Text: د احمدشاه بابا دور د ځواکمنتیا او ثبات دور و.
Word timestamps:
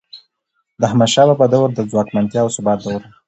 د 0.79 0.81
احمدشاه 0.89 1.27
بابا 1.29 1.45
دور 1.53 1.69
د 1.73 1.79
ځواکمنتیا 1.91 2.39
او 2.43 2.49
ثبات 2.55 2.79
دور 2.85 3.01
و. 3.05 3.11